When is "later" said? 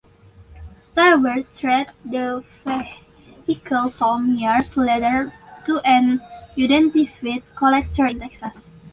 4.75-5.31